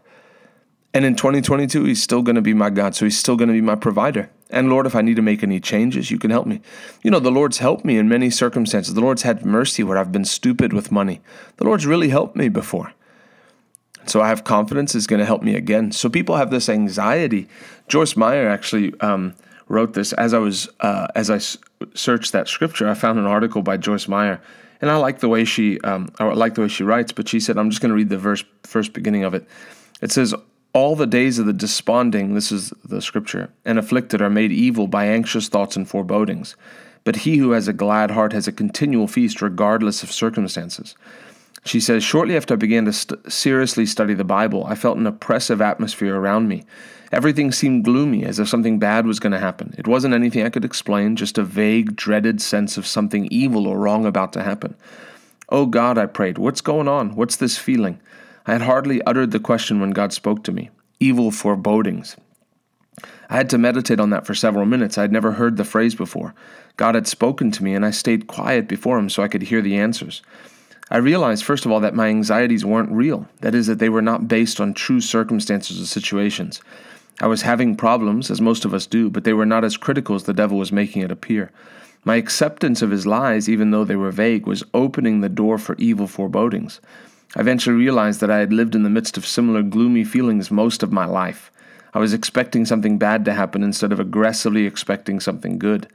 And 0.95 1.05
in 1.05 1.13
2022, 1.13 1.83
He's 1.83 2.01
still 2.01 2.23
going 2.23 2.37
to 2.37 2.41
be 2.41 2.55
my 2.55 2.71
God. 2.71 2.95
So 2.95 3.05
He's 3.05 3.15
still 3.15 3.35
going 3.35 3.49
to 3.49 3.53
be 3.53 3.61
my 3.61 3.75
provider. 3.75 4.31
And 4.49 4.67
Lord, 4.67 4.87
if 4.87 4.95
I 4.95 5.03
need 5.03 5.17
to 5.17 5.21
make 5.21 5.43
any 5.43 5.59
changes, 5.59 6.09
you 6.09 6.17
can 6.17 6.31
help 6.31 6.47
me. 6.47 6.61
You 7.03 7.11
know, 7.11 7.19
the 7.19 7.29
Lord's 7.29 7.59
helped 7.59 7.85
me 7.85 7.99
in 7.99 8.09
many 8.09 8.31
circumstances. 8.31 8.95
The 8.95 9.01
Lord's 9.01 9.21
had 9.21 9.45
mercy 9.45 9.83
where 9.83 9.95
I've 9.95 10.11
been 10.11 10.25
stupid 10.25 10.73
with 10.73 10.91
money. 10.91 11.21
The 11.57 11.65
Lord's 11.65 11.85
really 11.85 12.09
helped 12.09 12.35
me 12.35 12.49
before. 12.49 12.91
So 14.07 14.21
I 14.21 14.29
have 14.29 14.43
confidence 14.43 14.95
is 14.95 15.05
going 15.05 15.19
to 15.19 15.25
help 15.27 15.43
me 15.43 15.53
again. 15.53 15.91
So 15.91 16.09
people 16.09 16.37
have 16.37 16.49
this 16.49 16.67
anxiety. 16.67 17.47
Joyce 17.89 18.17
Meyer 18.17 18.49
actually 18.49 18.99
um, 19.01 19.35
wrote 19.67 19.93
this 19.93 20.13
as 20.13 20.33
I 20.33 20.39
was 20.39 20.67
uh, 20.79 21.09
as 21.13 21.29
I 21.29 21.35
s- 21.35 21.59
searched 21.93 22.31
that 22.31 22.47
scripture. 22.47 22.89
I 22.89 22.95
found 22.95 23.19
an 23.19 23.27
article 23.27 23.61
by 23.61 23.77
Joyce 23.77 24.07
Meyer 24.07 24.41
and 24.81 24.89
I 24.89 24.97
like 24.97 25.19
the 25.19 25.29
way 25.29 25.45
she 25.45 25.79
um, 25.81 26.09
I 26.19 26.25
like 26.25 26.55
the 26.55 26.61
way 26.61 26.67
she 26.67 26.83
writes. 26.83 27.11
But 27.11 27.27
she 27.27 27.39
said, 27.39 27.57
I'm 27.57 27.69
just 27.69 27.81
going 27.81 27.89
to 27.89 27.95
read 27.95 28.09
the 28.09 28.17
verse 28.17 28.43
first 28.63 28.93
beginning 28.93 29.23
of 29.23 29.33
it. 29.33 29.47
It 30.01 30.11
says, 30.11 30.33
"All 30.73 30.95
the 30.95 31.07
days 31.07 31.39
of 31.39 31.45
the 31.45 31.53
desponding, 31.53 32.33
this 32.33 32.51
is 32.51 32.73
the 32.83 33.01
scripture, 33.01 33.49
and 33.65 33.77
afflicted 33.77 34.21
are 34.21 34.29
made 34.29 34.51
evil 34.51 34.87
by 34.87 35.05
anxious 35.05 35.49
thoughts 35.49 35.75
and 35.75 35.87
forebodings. 35.87 36.55
But 37.03 37.17
he 37.17 37.37
who 37.37 37.51
has 37.51 37.67
a 37.67 37.73
glad 37.73 38.11
heart 38.11 38.33
has 38.33 38.47
a 38.47 38.51
continual 38.51 39.07
feast, 39.07 39.41
regardless 39.41 40.03
of 40.03 40.11
circumstances." 40.11 40.95
She 41.65 41.79
says, 41.79 42.03
Shortly 42.03 42.37
after 42.37 42.53
I 42.53 42.57
began 42.57 42.85
to 42.85 42.93
st- 42.93 43.31
seriously 43.31 43.85
study 43.85 44.13
the 44.13 44.23
Bible, 44.23 44.65
I 44.65 44.75
felt 44.75 44.97
an 44.97 45.07
oppressive 45.07 45.61
atmosphere 45.61 46.15
around 46.15 46.47
me. 46.47 46.65
Everything 47.11 47.51
seemed 47.51 47.85
gloomy, 47.85 48.23
as 48.23 48.39
if 48.39 48.47
something 48.47 48.79
bad 48.79 49.05
was 49.05 49.19
going 49.19 49.31
to 49.31 49.39
happen. 49.39 49.73
It 49.77 49.87
wasn't 49.87 50.13
anything 50.13 50.45
I 50.45 50.49
could 50.49 50.65
explain, 50.65 51.15
just 51.15 51.37
a 51.37 51.43
vague, 51.43 51.95
dreaded 51.95 52.41
sense 52.41 52.77
of 52.77 52.85
something 52.85 53.27
evil 53.31 53.67
or 53.67 53.79
wrong 53.79 54.05
about 54.05 54.31
to 54.33 54.43
happen. 54.43 54.75
Oh 55.49 55.65
God, 55.65 55.97
I 55.97 56.05
prayed, 56.05 56.37
what's 56.37 56.61
going 56.61 56.87
on? 56.87 57.15
What's 57.15 57.35
this 57.35 57.57
feeling? 57.57 57.99
I 58.45 58.53
had 58.53 58.61
hardly 58.61 59.01
uttered 59.03 59.31
the 59.31 59.39
question 59.39 59.79
when 59.79 59.91
God 59.91 60.13
spoke 60.13 60.43
to 60.43 60.51
me. 60.51 60.69
Evil 60.99 61.31
forebodings. 61.31 62.15
I 63.29 63.37
had 63.37 63.49
to 63.51 63.57
meditate 63.57 63.99
on 63.99 64.09
that 64.11 64.25
for 64.25 64.35
several 64.35 64.65
minutes. 64.65 64.97
I 64.97 65.01
had 65.01 65.11
never 65.11 65.33
heard 65.33 65.57
the 65.57 65.63
phrase 65.63 65.95
before. 65.95 66.33
God 66.77 66.95
had 66.95 67.07
spoken 67.07 67.51
to 67.51 67.63
me, 67.63 67.73
and 67.73 67.85
I 67.85 67.91
stayed 67.91 68.27
quiet 68.27 68.67
before 68.67 68.97
Him 68.97 69.09
so 69.09 69.23
I 69.23 69.27
could 69.27 69.43
hear 69.43 69.61
the 69.61 69.77
answers. 69.77 70.21
I 70.91 70.97
realized, 70.97 71.43
first 71.43 71.65
of 71.65 71.71
all, 71.71 71.79
that 71.81 71.93
my 71.93 72.07
anxieties 72.07 72.65
weren't 72.65 72.91
real. 72.91 73.27
That 73.41 73.53
is, 73.53 73.67
that 73.67 73.79
they 73.79 73.89
were 73.89 74.01
not 74.01 74.27
based 74.27 74.59
on 74.59 74.73
true 74.73 75.01
circumstances 75.01 75.79
or 75.79 75.85
situations. 75.85 76.61
I 77.21 77.27
was 77.27 77.43
having 77.43 77.75
problems, 77.75 78.31
as 78.31 78.41
most 78.41 78.65
of 78.65 78.73
us 78.73 78.87
do, 78.87 79.09
but 79.09 79.23
they 79.23 79.33
were 79.33 79.45
not 79.45 79.63
as 79.63 79.77
critical 79.77 80.15
as 80.15 80.23
the 80.23 80.33
devil 80.33 80.57
was 80.57 80.71
making 80.71 81.01
it 81.01 81.11
appear. 81.11 81.51
My 82.05 82.15
acceptance 82.15 82.81
of 82.81 82.91
his 82.91 83.05
lies, 83.05 83.49
even 83.49 83.71
though 83.71 83.83
they 83.83 83.97
were 83.97 84.11
vague, 84.11 84.47
was 84.47 84.63
opening 84.73 85.19
the 85.19 85.29
door 85.29 85.57
for 85.57 85.75
evil 85.77 86.07
forebodings. 86.07 86.79
I 87.35 87.41
eventually 87.41 87.75
realized 87.75 88.21
that 88.21 88.31
I 88.31 88.39
had 88.39 88.53
lived 88.53 88.73
in 88.73 88.83
the 88.83 88.89
midst 88.89 89.17
of 89.17 89.27
similar 89.27 89.61
gloomy 89.61 90.03
feelings 90.03 90.49
most 90.49 90.81
of 90.81 90.91
my 90.91 91.05
life. 91.05 91.51
I 91.93 91.99
was 91.99 92.13
expecting 92.13 92.65
something 92.65 92.97
bad 92.97 93.25
to 93.25 93.33
happen 93.33 93.63
instead 93.63 93.91
of 93.91 93.99
aggressively 93.99 94.65
expecting 94.65 95.19
something 95.19 95.59
good. 95.59 95.87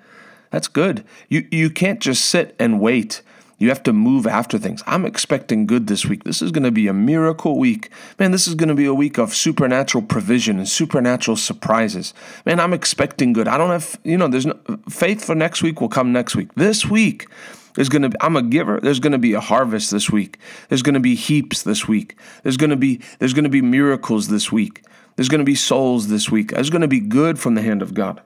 That's 0.50 0.68
good. 0.68 1.04
You, 1.28 1.48
you 1.50 1.70
can't 1.70 2.00
just 2.00 2.26
sit 2.26 2.54
and 2.58 2.80
wait 2.80 3.22
you 3.58 3.68
have 3.68 3.82
to 3.84 3.92
move 3.92 4.26
after 4.26 4.58
things. 4.58 4.82
I'm 4.87 5.04
expecting 5.04 5.66
good 5.66 5.87
this 5.87 6.04
week. 6.04 6.25
This 6.25 6.42
is 6.42 6.50
going 6.50 6.64
to 6.64 6.70
be 6.70 6.88
a 6.88 6.92
miracle 6.92 7.58
week. 7.58 7.90
Man, 8.18 8.30
this 8.30 8.49
is 8.49 8.54
going 8.54 8.68
to 8.68 8.75
be 8.75 8.87
a 8.87 8.94
week 8.94 9.18
of 9.18 9.34
supernatural 9.34 10.02
provision 10.02 10.58
and 10.58 10.68
supernatural 10.68 11.37
surprises. 11.37 12.14
Man, 12.44 12.61
I'm 12.61 12.73
expecting 12.73 13.32
good. 13.32 13.49
I 13.49 13.58
don't 13.58 13.70
have, 13.70 13.99
you 14.04 14.18
know, 14.18 14.28
there's 14.28 14.46
no 14.46 14.58
faith 14.88 15.25
for 15.25 15.34
next 15.34 15.62
week 15.62 15.80
will 15.80 15.88
come 15.88 16.12
next 16.12 16.34
week. 16.34 16.54
This 16.54 16.87
week, 16.87 17.26
there's 17.75 17.88
going 17.88 18.02
to 18.02 18.08
be, 18.08 18.16
I'm 18.20 18.37
a 18.37 18.42
giver. 18.42 18.80
There's 18.80 19.00
going 19.00 19.12
to 19.12 19.18
be 19.18 19.34
a 19.34 19.40
harvest 19.40 19.90
this 19.90 20.11
week. 20.11 20.38
There's 20.68 20.82
going 20.82 20.94
to 20.94 21.00
be 21.00 21.14
heaps 21.14 21.62
this 21.62 21.88
week. 21.88 22.16
There's 22.42 22.56
going 22.56 22.70
to 22.70 22.76
be 22.76 23.00
there's 23.18 23.34
going 23.34 23.44
to 23.44 23.50
be 23.50 23.62
miracles 23.62 24.28
this 24.28 24.52
week. 24.52 24.84
There's 25.16 25.28
going 25.28 25.40
to 25.40 25.44
be 25.44 25.54
souls 25.54 26.08
this 26.08 26.30
week. 26.30 26.52
There's 26.52 26.70
going 26.70 26.82
to 26.82 26.88
be 26.88 27.00
good 27.00 27.38
from 27.38 27.54
the 27.54 27.62
hand 27.62 27.82
of 27.82 27.94
God. 27.94 28.20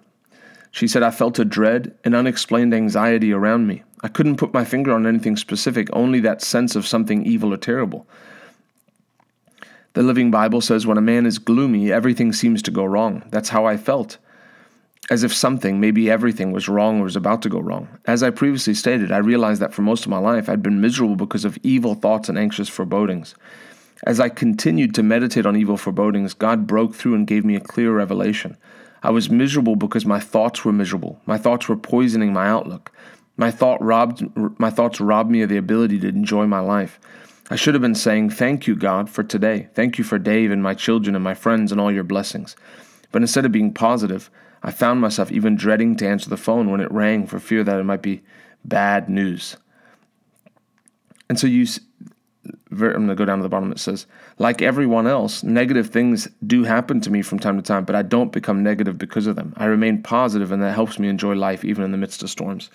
She 0.71 0.87
said, 0.87 1.03
I 1.03 1.11
felt 1.11 1.39
a 1.39 1.45
dread 1.45 1.97
and 2.05 2.15
unexplained 2.15 2.75
anxiety 2.75 3.33
around 3.33 3.67
me. 3.67 3.83
I 4.03 4.09
couldn't 4.09 4.37
put 4.37 4.55
my 4.55 4.65
finger 4.65 4.93
on 4.93 5.07
anything 5.07 5.37
specific, 5.37 5.89
only 5.93 6.21
that 6.21 6.43
sense 6.43 6.77
of 6.77 6.87
something 6.87 7.25
evil 7.25 7.53
or 7.53 7.57
terrible. 7.57 8.07
The 9.95 10.03
Living 10.03 10.31
Bible 10.31 10.61
says, 10.61 10.87
when 10.87 10.99
a 10.99 11.03
man 11.03 11.27
is 11.27 11.39
gloomy, 11.39 11.91
everything 11.91 12.33
seems 12.33 12.63
to 12.63 12.71
go 12.71 12.85
wrong. 12.85 13.25
That's 13.31 13.49
how 13.49 13.65
I 13.65 13.77
felt. 13.77 14.19
As 15.11 15.25
if 15.25 15.35
something, 15.35 15.81
maybe 15.81 16.11
everything, 16.11 16.53
was 16.53 16.69
wrong 16.69 17.01
or 17.01 17.05
was 17.05 17.17
about 17.17 17.43
to 17.43 17.49
go 17.49 17.59
wrong. 17.59 17.89
As 18.07 18.23
I 18.23 18.31
previously 18.31 18.75
stated, 18.75 19.11
I 19.11 19.19
realized 19.19 19.61
that 19.63 19.73
for 19.73 19.83
most 19.83 20.05
of 20.05 20.11
my 20.11 20.19
life 20.19 20.49
I'd 20.49 20.63
been 20.63 20.81
miserable 20.81 21.17
because 21.17 21.45
of 21.47 21.59
evil 21.63 21.95
thoughts 21.95 22.29
and 22.29 22.39
anxious 22.39 22.69
forebodings. 22.69 23.35
As 24.07 24.21
I 24.21 24.29
continued 24.29 24.95
to 24.95 25.03
meditate 25.03 25.47
on 25.47 25.57
evil 25.57 25.77
forebodings, 25.77 26.35
God 26.35 26.67
broke 26.67 26.95
through 26.95 27.15
and 27.15 27.27
gave 27.27 27.45
me 27.45 27.57
a 27.57 27.61
clear 27.61 27.91
revelation. 27.93 28.57
I 29.03 29.11
was 29.11 29.31
miserable 29.31 29.77
because 29.77 30.05
my 30.05 30.21
thoughts 30.21 30.65
were 30.65 30.73
miserable. 30.73 31.21
My 31.27 31.39
thoughts 31.39 31.69
were 31.69 31.77
poisoning 31.77 32.33
my 32.33 32.49
outlook. 32.49 32.93
My 33.37 33.51
thought 33.51 33.81
robbed 33.83 34.25
my 34.59 34.71
thoughts 34.71 35.01
robbed 35.01 35.31
me 35.31 35.43
of 35.43 35.49
the 35.49 35.57
ability 35.57 36.01
to 36.01 36.09
enjoy 36.09 36.47
my 36.47 36.61
life. 36.61 36.99
I 37.51 37.57
should 37.57 37.75
have 37.75 37.83
been 37.83 37.95
saying, 37.95 38.31
Thank 38.31 38.67
you, 38.67 38.75
God, 38.75 39.09
for 39.09 39.23
today. 39.23 39.69
Thank 39.75 39.97
you 39.97 40.05
for 40.05 40.19
Dave 40.19 40.51
and 40.51 40.63
my 40.63 40.75
children 40.75 41.15
and 41.15 41.25
my 41.25 41.35
friends 41.35 41.71
and 41.71 41.81
all 41.81 41.93
your 41.93 42.05
blessings. 42.05 42.57
But 43.13 43.23
instead 43.23 43.47
of 43.47 43.53
being 43.53 43.73
positive, 43.73 44.31
I 44.63 44.71
found 44.73 45.01
myself 45.01 45.31
even 45.31 45.57
dreading 45.57 45.97
to 45.97 46.09
answer 46.09 46.29
the 46.29 46.37
phone 46.37 46.71
when 46.71 46.81
it 46.81 46.91
rang 46.91 47.27
for 47.27 47.39
fear 47.39 47.63
that 47.65 47.79
it 47.79 47.85
might 47.85 48.03
be 48.03 48.23
bad 48.65 49.09
news. 49.09 49.57
And 51.29 51.39
so 51.39 51.47
you 51.47 51.67
I'm 52.71 52.79
going 52.79 53.09
to 53.09 53.15
go 53.15 53.25
down 53.25 53.39
to 53.39 53.43
the 53.43 53.49
bottom. 53.49 53.73
It 53.73 53.79
says, 53.79 54.07
like 54.39 54.61
everyone 54.61 55.07
else, 55.07 55.43
negative 55.43 55.89
things 55.89 56.29
do 56.47 56.65
happen 56.65 57.01
to 57.01 57.11
me 57.11 57.23
from 57.23 57.39
time 57.39 57.57
to 57.57 57.63
time, 57.63 57.85
but 57.85 57.97
I 57.97 58.03
don't 58.03 58.33
become 58.33 58.63
negative 58.63 58.99
because 58.99 59.27
of 59.27 59.37
them. 59.37 59.55
I 59.57 59.65
remain 59.65 60.03
positive, 60.03 60.53
and 60.53 60.63
that 60.63 60.75
helps 60.75 60.99
me 60.99 61.09
enjoy 61.09 61.35
life 61.35 61.65
even 61.65 61.83
in 61.83 61.93
the 61.93 61.99
midst 61.99 62.23
of 62.23 62.31
storms. 62.31 62.71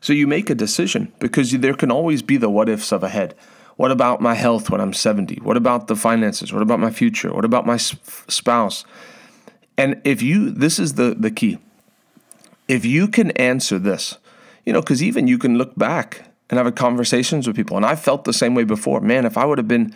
So 0.00 0.12
you 0.12 0.26
make 0.26 0.50
a 0.50 0.54
decision 0.54 1.12
because 1.18 1.50
there 1.50 1.74
can 1.74 1.90
always 1.90 2.22
be 2.22 2.36
the 2.36 2.48
what 2.48 2.68
ifs 2.68 2.92
of 2.92 3.02
ahead. 3.02 3.34
What 3.76 3.90
about 3.90 4.20
my 4.20 4.34
health 4.34 4.70
when 4.70 4.80
I'm 4.80 4.92
70? 4.92 5.36
What 5.36 5.56
about 5.56 5.88
the 5.88 5.96
finances? 5.96 6.52
What 6.52 6.62
about 6.62 6.80
my 6.80 6.90
future? 6.90 7.32
What 7.32 7.44
about 7.44 7.66
my 7.66 7.76
spouse? 7.76 8.84
And 9.76 10.00
if 10.04 10.22
you, 10.22 10.50
this 10.50 10.78
is 10.78 10.94
the, 10.94 11.14
the 11.18 11.30
key. 11.30 11.58
If 12.66 12.84
you 12.84 13.08
can 13.08 13.30
answer 13.32 13.78
this, 13.78 14.18
you 14.66 14.72
know, 14.72 14.80
because 14.80 15.02
even 15.02 15.28
you 15.28 15.38
can 15.38 15.56
look 15.56 15.76
back 15.76 16.27
and 16.50 16.58
have 16.58 16.74
conversations 16.74 17.46
with 17.46 17.56
people. 17.56 17.76
And 17.76 17.84
I 17.84 17.94
felt 17.94 18.24
the 18.24 18.32
same 18.32 18.54
way 18.54 18.64
before. 18.64 19.00
Man, 19.00 19.26
if 19.26 19.36
I 19.36 19.44
would 19.44 19.58
have 19.58 19.68
been 19.68 19.94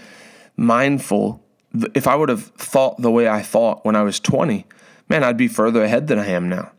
mindful, 0.56 1.42
if 1.94 2.06
I 2.06 2.14
would 2.14 2.28
have 2.28 2.44
thought 2.44 3.00
the 3.00 3.10
way 3.10 3.28
I 3.28 3.42
thought 3.42 3.84
when 3.84 3.96
I 3.96 4.02
was 4.02 4.20
20, 4.20 4.66
man, 5.08 5.24
I'd 5.24 5.36
be 5.36 5.48
further 5.48 5.82
ahead 5.82 6.08
than 6.08 6.18
I 6.18 6.26
am 6.26 6.48
now. 6.48 6.72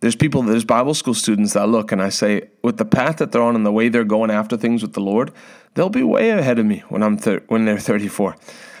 There's 0.00 0.16
people, 0.16 0.42
there's 0.42 0.64
Bible 0.64 0.94
school 0.94 1.14
students 1.14 1.54
that 1.54 1.68
look 1.68 1.90
and 1.90 2.02
I 2.02 2.10
say, 2.10 2.48
with 2.62 2.76
the 2.76 2.84
path 2.84 3.18
that 3.18 3.32
they're 3.32 3.42
on 3.42 3.56
and 3.56 3.64
the 3.64 3.72
way 3.72 3.88
they're 3.88 4.04
going 4.04 4.30
after 4.30 4.56
things 4.56 4.82
with 4.82 4.92
the 4.92 5.00
Lord, 5.00 5.32
they'll 5.74 5.88
be 5.88 6.02
way 6.02 6.30
ahead 6.30 6.58
of 6.58 6.66
me 6.66 6.82
when 6.88 7.02
I'm 7.02 7.16
thir- 7.16 7.42
when 7.48 7.64
they're 7.64 7.78
34. 7.78 8.36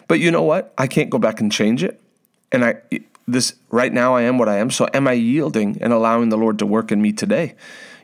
But 0.06 0.20
you 0.20 0.30
know 0.30 0.42
what? 0.42 0.74
I 0.76 0.86
can't 0.86 1.08
go 1.08 1.18
back 1.18 1.40
and 1.40 1.50
change 1.50 1.82
it. 1.82 2.00
And 2.52 2.64
I 2.64 2.76
this 3.26 3.54
right 3.70 3.92
now 3.92 4.14
I 4.14 4.22
am 4.22 4.38
what 4.38 4.48
I 4.48 4.58
am. 4.58 4.70
So 4.70 4.88
am 4.92 5.08
I 5.08 5.12
yielding 5.12 5.78
and 5.80 5.92
allowing 5.92 6.28
the 6.28 6.36
Lord 6.36 6.58
to 6.58 6.66
work 6.66 6.92
in 6.92 7.00
me 7.00 7.12
today? 7.12 7.54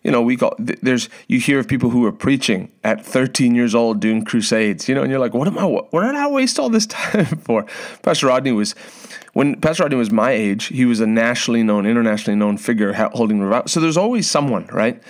You 0.02 0.10
know, 0.10 0.22
we 0.22 0.36
got 0.36 0.54
there's 0.58 1.08
you 1.28 1.38
hear 1.38 1.58
of 1.58 1.68
people 1.68 1.90
who 1.90 2.04
are 2.06 2.12
preaching 2.12 2.72
at 2.82 3.04
13 3.04 3.54
years 3.54 3.74
old 3.74 4.00
doing 4.00 4.24
crusades, 4.24 4.88
you 4.88 4.94
know, 4.94 5.02
and 5.02 5.10
you're 5.10 5.20
like, 5.20 5.34
what 5.34 5.46
am 5.46 5.58
I? 5.58 5.64
What 5.64 5.90
did 5.92 6.14
I 6.14 6.28
waste 6.28 6.58
all 6.58 6.70
this 6.70 6.86
time 6.86 7.26
for? 7.26 7.66
Pastor 8.02 8.28
Rodney 8.28 8.52
was 8.52 8.74
when 9.34 9.60
Pastor 9.60 9.84
Rodney 9.84 9.98
was 9.98 10.10
my 10.10 10.30
age, 10.30 10.66
he 10.66 10.86
was 10.86 11.00
a 11.00 11.06
nationally 11.06 11.62
known, 11.62 11.86
internationally 11.86 12.38
known 12.38 12.56
figure 12.56 12.92
holding 12.92 13.40
revival. 13.40 13.68
So 13.68 13.80
there's 13.80 13.96
always 13.96 14.28
someone, 14.28 14.66
right? 14.72 15.02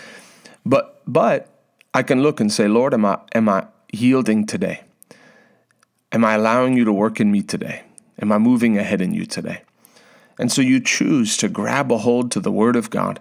But 0.67 1.01
but 1.07 1.49
I 1.95 2.03
can 2.03 2.23
look 2.23 2.41
and 2.41 2.53
say, 2.53 2.67
Lord, 2.67 2.93
am 2.93 3.05
I 3.05 3.19
am 3.33 3.49
I 3.49 3.67
yielding 3.93 4.45
today? 4.45 4.83
Am 6.13 6.25
I 6.25 6.35
allowing 6.35 6.77
you 6.77 6.85
to 6.85 6.93
work 6.93 7.21
in 7.21 7.31
me 7.31 7.43
today? 7.43 7.83
Am 8.21 8.33
I 8.33 8.39
moving 8.39 8.77
ahead 8.77 9.01
in 9.01 9.15
you 9.15 9.25
today? 9.25 9.63
And 10.39 10.51
so 10.51 10.63
you 10.63 10.81
choose 10.81 11.37
to 11.37 11.49
grab 11.49 11.93
a 11.93 11.99
hold 11.99 12.33
to 12.33 12.41
the 12.41 12.51
Word 12.51 12.75
of 12.75 12.91
God 12.91 13.21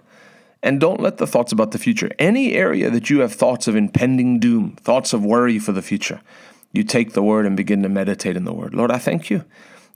and 0.62 0.80
don't 0.80 1.00
let 1.00 1.18
the 1.18 1.26
thoughts 1.26 1.52
about 1.52 1.70
the 1.70 1.78
future, 1.78 2.10
any 2.18 2.54
area 2.54 2.90
that 2.90 3.10
you 3.10 3.20
have 3.20 3.32
thoughts 3.32 3.66
of 3.66 3.76
impending 3.76 4.38
doom, 4.38 4.76
thoughts 4.76 5.12
of 5.12 5.24
worry 5.24 5.58
for 5.58 5.72
the 5.72 5.82
future, 5.82 6.20
you 6.72 6.84
take 6.84 7.12
the 7.12 7.22
word 7.22 7.46
and 7.46 7.56
begin 7.56 7.82
to 7.82 7.88
meditate 7.88 8.36
in 8.36 8.44
the 8.44 8.52
word. 8.52 8.74
Lord, 8.74 8.90
I 8.90 8.98
thank 8.98 9.30
you 9.30 9.44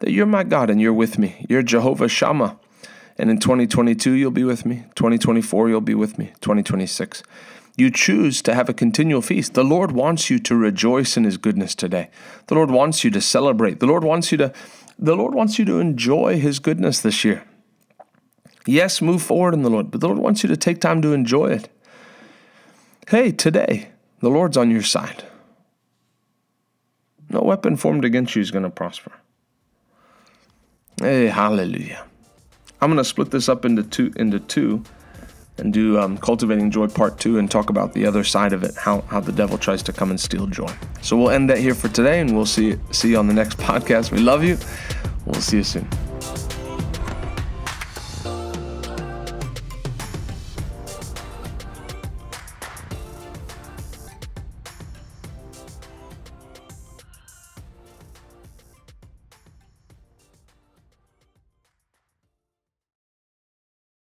that 0.00 0.10
you're 0.10 0.26
my 0.26 0.44
God 0.44 0.70
and 0.70 0.80
you're 0.80 0.92
with 0.92 1.18
me. 1.18 1.46
You're 1.48 1.62
Jehovah 1.62 2.08
Shammah. 2.08 2.58
And 3.16 3.30
in 3.30 3.38
2022, 3.38 4.12
you'll 4.12 4.30
be 4.32 4.42
with 4.42 4.66
me. 4.66 4.84
2024, 4.96 5.68
you'll 5.68 5.80
be 5.80 5.94
with 5.94 6.18
me. 6.18 6.32
2026. 6.40 7.22
You 7.76 7.90
choose 7.90 8.42
to 8.42 8.54
have 8.54 8.68
a 8.68 8.74
continual 8.74 9.22
feast. 9.22 9.54
The 9.54 9.64
Lord 9.64 9.92
wants 9.92 10.30
you 10.30 10.38
to 10.40 10.56
rejoice 10.56 11.16
in 11.16 11.24
his 11.24 11.36
goodness 11.36 11.74
today. 11.74 12.08
The 12.46 12.54
Lord 12.54 12.70
wants 12.70 13.04
you 13.04 13.10
to 13.10 13.20
celebrate. 13.20 13.80
The 13.80 13.86
Lord 13.86 14.04
wants 14.04 14.32
you 14.32 14.38
to 14.38 14.52
the 14.96 15.16
Lord 15.16 15.34
wants 15.34 15.58
you 15.58 15.64
to 15.64 15.80
enjoy 15.80 16.38
his 16.38 16.60
goodness 16.60 17.00
this 17.00 17.24
year. 17.24 17.42
Yes, 18.66 19.02
move 19.02 19.22
forward 19.22 19.54
in 19.54 19.62
the 19.62 19.70
Lord, 19.70 19.90
but 19.90 20.00
the 20.00 20.08
Lord 20.08 20.18
wants 20.18 20.42
you 20.42 20.48
to 20.48 20.56
take 20.56 20.80
time 20.80 21.02
to 21.02 21.12
enjoy 21.12 21.46
it. 21.46 21.68
Hey, 23.08 23.30
today, 23.30 23.88
the 24.20 24.30
Lord's 24.30 24.56
on 24.56 24.70
your 24.70 24.82
side. 24.82 25.24
No 27.28 27.40
weapon 27.40 27.76
formed 27.76 28.04
against 28.04 28.34
you 28.36 28.42
is 28.42 28.50
going 28.50 28.62
to 28.62 28.70
prosper. 28.70 29.12
Hey, 31.00 31.26
hallelujah. 31.26 32.04
I'm 32.80 32.90
going 32.90 32.98
to 32.98 33.04
split 33.04 33.30
this 33.30 33.48
up 33.48 33.64
into 33.64 33.82
two 33.82 34.12
into 34.16 34.38
two 34.38 34.84
and 35.58 35.72
do 35.72 35.98
um, 35.98 36.18
cultivating 36.18 36.70
joy 36.70 36.88
part 36.88 37.18
two 37.18 37.38
and 37.38 37.50
talk 37.50 37.70
about 37.70 37.92
the 37.92 38.06
other 38.06 38.24
side 38.24 38.52
of 38.52 38.62
it, 38.62 38.74
how, 38.74 39.02
how 39.02 39.20
the 39.20 39.32
devil 39.32 39.56
tries 39.56 39.82
to 39.84 39.92
come 39.92 40.10
and 40.10 40.20
steal 40.20 40.46
joy. 40.46 40.72
So 41.00 41.16
we'll 41.16 41.30
end 41.30 41.48
that 41.50 41.58
here 41.58 41.74
for 41.74 41.88
today, 41.88 42.20
and 42.20 42.34
we'll 42.34 42.46
see 42.46 42.76
see 42.90 43.10
you 43.10 43.18
on 43.18 43.26
the 43.26 43.34
next 43.34 43.58
podcast. 43.68 44.10
We 44.10 44.18
love 44.18 44.44
you. 44.44 44.58
We'll 45.26 45.40
see 45.40 45.58
you 45.58 45.64
soon. 45.64 45.88